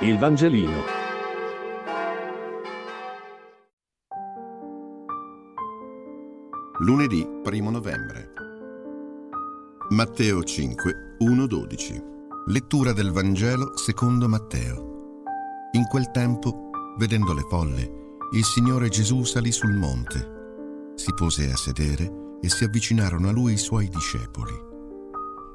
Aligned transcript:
Il 0.00 0.18
Vangelino. 0.18 0.82
Lunedì 6.80 7.26
1 7.42 7.70
novembre. 7.70 8.32
Matteo 9.88 10.44
5, 10.44 11.16
1-12. 11.22 12.02
Lettura 12.48 12.92
del 12.92 13.10
Vangelo 13.10 13.74
secondo 13.78 14.28
Matteo. 14.28 15.22
In 15.72 15.86
quel 15.86 16.10
tempo, 16.10 16.68
vedendo 16.98 17.32
le 17.32 17.46
folle, 17.48 18.18
il 18.32 18.44
Signore 18.44 18.90
Gesù 18.90 19.24
salì 19.24 19.50
sul 19.50 19.72
monte, 19.72 20.92
si 20.94 21.14
pose 21.14 21.50
a 21.50 21.56
sedere 21.56 22.36
e 22.42 22.50
si 22.50 22.64
avvicinarono 22.64 23.30
a 23.30 23.32
lui 23.32 23.54
i 23.54 23.58
suoi 23.58 23.88
discepoli. 23.88 24.52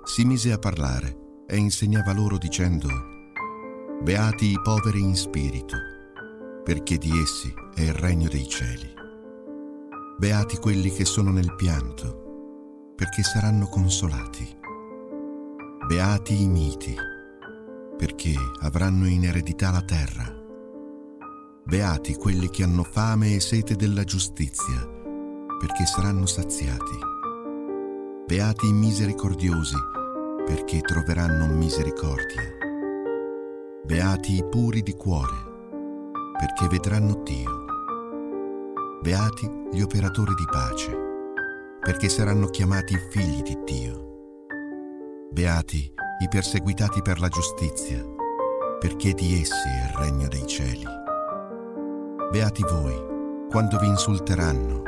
Si 0.03 0.25
mise 0.25 0.51
a 0.51 0.57
parlare 0.57 1.43
e 1.45 1.57
insegnava 1.57 2.11
loro 2.11 2.39
dicendo, 2.39 3.10
Beati 4.03 4.49
i 4.49 4.59
poveri 4.59 4.99
in 4.99 5.15
spirito, 5.15 5.77
perché 6.63 6.97
di 6.97 7.11
essi 7.21 7.53
è 7.75 7.81
il 7.81 7.93
regno 7.93 8.27
dei 8.29 8.47
cieli. 8.47 8.91
Beati 10.17 10.57
quelli 10.57 10.89
che 10.89 11.05
sono 11.05 11.29
nel 11.29 11.53
pianto, 11.53 12.93
perché 12.95 13.21
saranno 13.21 13.67
consolati. 13.67 14.57
Beati 15.85 16.41
i 16.41 16.47
miti, 16.47 16.95
perché 17.95 18.33
avranno 18.61 19.05
in 19.05 19.23
eredità 19.23 19.69
la 19.69 19.83
terra. 19.83 20.35
Beati 21.63 22.15
quelli 22.15 22.49
che 22.49 22.63
hanno 22.63 22.83
fame 22.83 23.35
e 23.35 23.39
sete 23.39 23.75
della 23.75 24.03
giustizia, 24.03 24.83
perché 25.59 25.85
saranno 25.85 26.25
saziati. 26.25 26.97
Beati 28.25 28.67
i 28.67 28.73
misericordiosi, 28.73 29.77
perché 30.43 30.81
troveranno 30.81 31.45
misericordia. 31.45 32.69
Beati 33.83 34.37
i 34.37 34.45
puri 34.47 34.83
di 34.83 34.93
cuore, 34.93 35.35
perché 36.37 36.67
vedranno 36.67 37.23
Dio. 37.23 37.65
Beati 39.01 39.49
gli 39.71 39.81
operatori 39.81 40.35
di 40.35 40.45
pace, 40.45 40.95
perché 41.79 42.07
saranno 42.07 42.45
chiamati 42.45 42.95
figli 43.09 43.41
di 43.41 43.57
Dio. 43.65 45.29
Beati 45.31 45.91
i 46.19 46.27
perseguitati 46.29 47.01
per 47.01 47.19
la 47.19 47.27
giustizia, 47.27 48.05
perché 48.79 49.13
di 49.13 49.41
essi 49.41 49.67
è 49.67 49.89
il 49.89 49.97
regno 49.97 50.27
dei 50.27 50.45
cieli. 50.45 50.85
Beati 52.29 52.61
voi, 52.61 53.47
quando 53.49 53.79
vi 53.79 53.87
insulteranno, 53.87 54.83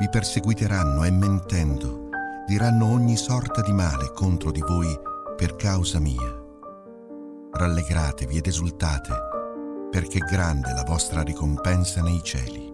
vi 0.00 0.08
perseguiteranno 0.10 1.04
e 1.04 1.12
mentendo, 1.12 2.08
diranno 2.48 2.86
ogni 2.86 3.16
sorta 3.16 3.62
di 3.62 3.72
male 3.72 4.10
contro 4.12 4.50
di 4.50 4.60
voi 4.60 4.98
per 5.36 5.54
causa 5.54 6.00
mia 6.00 6.41
rallegratevi 7.52 8.38
ed 8.38 8.46
esultate, 8.46 9.12
perché 9.90 10.20
grande 10.20 10.70
è 10.70 10.74
la 10.74 10.84
vostra 10.84 11.22
ricompensa 11.22 12.00
nei 12.00 12.20
cieli. 12.22 12.70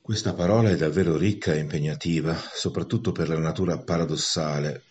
Questa 0.00 0.32
parola 0.34 0.70
è 0.70 0.76
davvero 0.76 1.16
ricca 1.16 1.52
e 1.52 1.58
impegnativa, 1.58 2.34
soprattutto 2.54 3.12
per 3.12 3.28
la 3.28 3.38
natura 3.38 3.76
paradossale, 3.76 4.82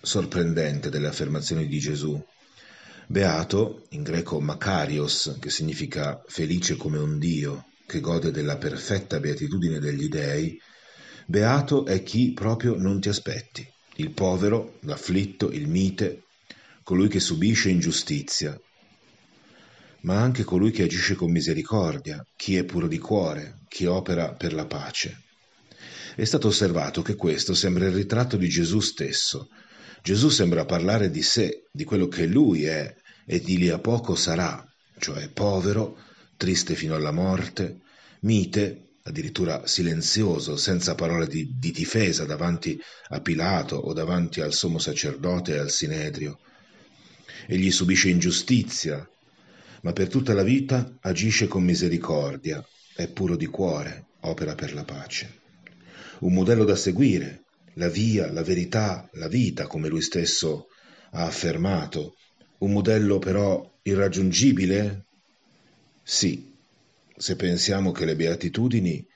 sorprendente 0.00 0.88
delle 0.88 1.08
affermazioni 1.08 1.66
di 1.66 1.78
Gesù. 1.78 2.24
Beato, 3.06 3.86
in 3.90 4.02
greco 4.02 4.40
Makarios, 4.40 5.36
che 5.38 5.50
significa 5.50 6.22
felice 6.26 6.76
come 6.76 6.98
un 6.98 7.18
Dio, 7.18 7.66
che 7.84 8.00
gode 8.00 8.30
della 8.30 8.56
perfetta 8.56 9.18
beatitudine 9.18 9.80
degli 9.80 10.08
dei, 10.08 10.58
Beato 11.30 11.86
è 11.86 12.02
chi 12.02 12.32
proprio 12.32 12.74
non 12.74 12.98
ti 13.00 13.08
aspetti, 13.08 13.64
il 13.98 14.10
povero, 14.10 14.78
l'afflitto, 14.80 15.52
il 15.52 15.68
mite, 15.68 16.24
colui 16.82 17.06
che 17.06 17.20
subisce 17.20 17.68
ingiustizia, 17.68 18.60
ma 20.00 20.20
anche 20.20 20.42
colui 20.42 20.72
che 20.72 20.82
agisce 20.82 21.14
con 21.14 21.30
misericordia, 21.30 22.20
chi 22.34 22.56
è 22.56 22.64
puro 22.64 22.88
di 22.88 22.98
cuore, 22.98 23.60
chi 23.68 23.86
opera 23.86 24.32
per 24.32 24.52
la 24.52 24.66
pace. 24.66 25.22
È 26.16 26.24
stato 26.24 26.48
osservato 26.48 27.00
che 27.00 27.14
questo 27.14 27.54
sembra 27.54 27.86
il 27.86 27.94
ritratto 27.94 28.36
di 28.36 28.48
Gesù 28.48 28.80
stesso. 28.80 29.50
Gesù 30.02 30.30
sembra 30.30 30.64
parlare 30.64 31.10
di 31.10 31.22
sé, 31.22 31.68
di 31.70 31.84
quello 31.84 32.08
che 32.08 32.26
lui 32.26 32.64
è 32.64 32.92
e 33.24 33.38
di 33.38 33.56
lì 33.56 33.68
a 33.68 33.78
poco 33.78 34.16
sarà, 34.16 34.66
cioè 34.98 35.28
povero, 35.28 35.96
triste 36.36 36.74
fino 36.74 36.96
alla 36.96 37.12
morte, 37.12 37.82
mite, 38.22 38.89
addirittura 39.02 39.66
silenzioso, 39.66 40.56
senza 40.56 40.94
parole 40.94 41.26
di, 41.26 41.54
di, 41.58 41.70
difesa 41.70 42.24
davanti 42.24 42.80
a 43.08 43.20
Pilato 43.20 43.76
o 43.76 43.92
davanti 43.92 44.40
al 44.40 44.52
sommo 44.52 44.78
sacerdote 44.78 45.54
e 45.54 45.58
al 45.58 45.70
Sinedrio. 45.70 46.38
Egli 47.46 47.70
subisce 47.70 48.08
ingiustizia, 48.08 49.08
ma 49.82 49.92
per 49.92 50.08
tutta 50.08 50.34
la 50.34 50.42
vita 50.42 50.98
agisce 51.00 51.46
con 51.46 51.64
misericordia, 51.64 52.64
è 52.94 53.08
puro 53.08 53.36
di 53.36 53.46
cuore, 53.46 54.06
opera 54.20 54.54
per 54.54 54.74
la 54.74 54.84
pace. 54.84 55.38
Un 56.20 56.34
modello 56.34 56.64
da 56.64 56.76
seguire, 56.76 57.44
la 57.74 57.88
via, 57.88 58.30
la 58.30 58.42
verità, 58.42 59.08
la 59.14 59.28
vita, 59.28 59.66
come 59.66 59.88
lui 59.88 60.02
stesso 60.02 60.66
ha 61.12 61.24
affermato. 61.24 62.14
Un 62.58 62.72
modello 62.72 63.18
però 63.18 63.78
irraggiungibile? 63.82 65.06
Sì, 66.02 66.49
se 67.20 67.36
pensiamo 67.36 67.92
che 67.92 68.06
le 68.06 68.16
beatitudini 68.16 69.06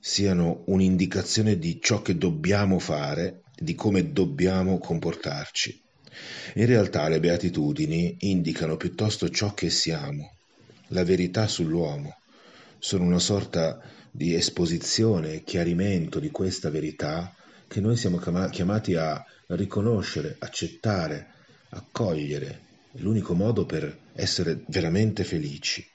siano 0.00 0.62
un'indicazione 0.68 1.58
di 1.58 1.78
ciò 1.78 2.00
che 2.00 2.16
dobbiamo 2.16 2.78
fare, 2.78 3.42
di 3.54 3.74
come 3.74 4.12
dobbiamo 4.12 4.78
comportarci. 4.78 5.78
In 6.54 6.64
realtà 6.64 7.06
le 7.08 7.20
beatitudini 7.20 8.16
indicano 8.20 8.78
piuttosto 8.78 9.28
ciò 9.28 9.52
che 9.52 9.68
siamo, 9.68 10.36
la 10.88 11.04
verità 11.04 11.46
sull'uomo, 11.46 12.16
sono 12.78 13.04
una 13.04 13.18
sorta 13.18 13.78
di 14.10 14.34
esposizione 14.34 15.42
chiarimento 15.42 16.20
di 16.20 16.30
questa 16.30 16.70
verità 16.70 17.34
che 17.68 17.80
noi 17.80 17.98
siamo 17.98 18.16
chiamati 18.50 18.94
a 18.94 19.22
riconoscere, 19.48 20.36
accettare, 20.38 21.26
accogliere, 21.68 22.62
l'unico 22.92 23.34
modo 23.34 23.66
per 23.66 23.98
essere 24.14 24.64
veramente 24.68 25.24
felici 25.24 25.86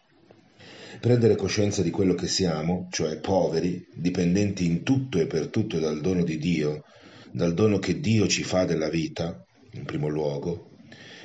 prendere 1.03 1.35
coscienza 1.35 1.81
di 1.81 1.89
quello 1.89 2.15
che 2.15 2.27
siamo, 2.27 2.87
cioè 2.89 3.19
poveri, 3.19 3.85
dipendenti 3.93 4.65
in 4.65 4.83
tutto 4.83 5.19
e 5.19 5.27
per 5.27 5.49
tutto 5.49 5.77
dal 5.77 5.99
dono 5.99 6.23
di 6.23 6.37
Dio, 6.37 6.85
dal 7.29 7.53
dono 7.53 7.77
che 7.77 7.99
Dio 7.99 8.25
ci 8.25 8.43
fa 8.43 8.63
della 8.63 8.87
vita, 8.87 9.43
in 9.71 9.83
primo 9.83 10.07
luogo, 10.07 10.69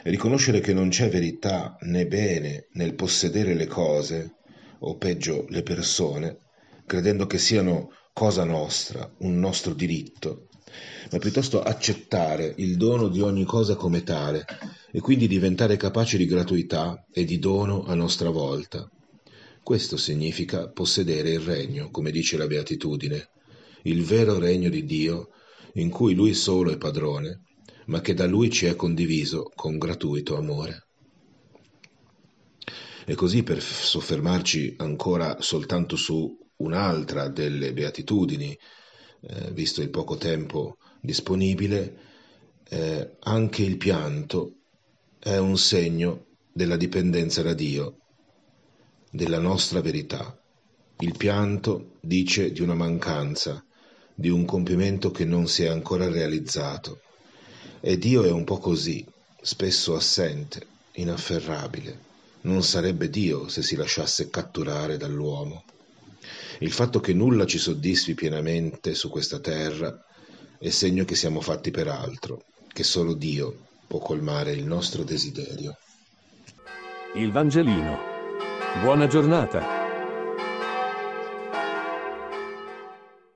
e 0.02 0.10
riconoscere 0.10 0.58
che 0.58 0.74
non 0.74 0.88
c'è 0.88 1.08
verità 1.08 1.76
né 1.82 2.08
bene 2.08 2.66
nel 2.72 2.96
possedere 2.96 3.54
le 3.54 3.68
cose, 3.68 4.38
o 4.80 4.96
peggio 4.96 5.44
le 5.48 5.62
persone, 5.62 6.38
credendo 6.84 7.26
che 7.26 7.38
siano 7.38 7.90
cosa 8.12 8.42
nostra, 8.42 9.08
un 9.18 9.38
nostro 9.38 9.74
diritto, 9.74 10.48
ma 11.12 11.18
piuttosto 11.18 11.62
accettare 11.62 12.52
il 12.56 12.76
dono 12.76 13.06
di 13.06 13.20
ogni 13.20 13.44
cosa 13.44 13.76
come 13.76 14.02
tale 14.02 14.44
e 14.90 14.98
quindi 14.98 15.28
diventare 15.28 15.76
capaci 15.76 16.16
di 16.16 16.26
gratuità 16.26 17.06
e 17.12 17.24
di 17.24 17.38
dono 17.38 17.84
a 17.84 17.94
nostra 17.94 18.30
volta. 18.30 18.90
Questo 19.68 19.98
significa 19.98 20.70
possedere 20.70 21.28
il 21.28 21.40
regno, 21.40 21.90
come 21.90 22.10
dice 22.10 22.38
la 22.38 22.46
Beatitudine, 22.46 23.28
il 23.82 24.02
vero 24.02 24.38
regno 24.38 24.70
di 24.70 24.86
Dio 24.86 25.28
in 25.74 25.90
cui 25.90 26.14
Lui 26.14 26.32
solo 26.32 26.70
è 26.70 26.78
padrone, 26.78 27.42
ma 27.88 28.00
che 28.00 28.14
da 28.14 28.24
Lui 28.24 28.48
ci 28.48 28.64
è 28.64 28.74
condiviso 28.74 29.52
con 29.54 29.76
gratuito 29.76 30.38
amore. 30.38 30.86
E 33.04 33.14
così 33.14 33.42
per 33.42 33.60
soffermarci 33.60 34.76
ancora 34.78 35.36
soltanto 35.42 35.96
su 35.96 36.34
un'altra 36.56 37.28
delle 37.28 37.74
beatitudini, 37.74 38.58
eh, 39.20 39.50
visto 39.52 39.82
il 39.82 39.90
poco 39.90 40.16
tempo 40.16 40.78
disponibile, 40.98 41.98
eh, 42.70 43.16
anche 43.18 43.64
il 43.64 43.76
pianto 43.76 44.60
è 45.18 45.36
un 45.36 45.58
segno 45.58 46.28
della 46.54 46.78
dipendenza 46.78 47.42
da 47.42 47.52
Dio 47.52 47.98
della 49.10 49.38
nostra 49.38 49.80
verità. 49.80 50.36
Il 51.00 51.16
pianto 51.16 51.92
dice 52.00 52.52
di 52.52 52.60
una 52.60 52.74
mancanza, 52.74 53.64
di 54.14 54.28
un 54.28 54.44
compimento 54.44 55.10
che 55.10 55.24
non 55.24 55.46
si 55.46 55.62
è 55.62 55.68
ancora 55.68 56.08
realizzato. 56.08 57.00
E 57.80 57.96
Dio 57.98 58.24
è 58.24 58.30
un 58.30 58.44
po' 58.44 58.58
così, 58.58 59.06
spesso 59.40 59.94
assente, 59.94 60.66
inafferrabile. 60.92 62.06
Non 62.42 62.62
sarebbe 62.62 63.08
Dio 63.08 63.48
se 63.48 63.62
si 63.62 63.76
lasciasse 63.76 64.28
catturare 64.28 64.96
dall'uomo. 64.96 65.64
Il 66.60 66.72
fatto 66.72 66.98
che 66.98 67.12
nulla 67.12 67.46
ci 67.46 67.58
soddisfi 67.58 68.14
pienamente 68.14 68.94
su 68.94 69.08
questa 69.08 69.38
terra 69.38 70.04
è 70.58 70.68
segno 70.70 71.04
che 71.04 71.14
siamo 71.14 71.40
fatti 71.40 71.70
per 71.70 71.86
altro, 71.86 72.42
che 72.66 72.82
solo 72.82 73.14
Dio 73.14 73.66
può 73.86 74.00
colmare 74.00 74.52
il 74.52 74.64
nostro 74.64 75.04
desiderio. 75.04 75.76
Il 77.14 77.30
Vangelino 77.30 78.17
Buona 78.76 79.06
giornata. 79.06 79.77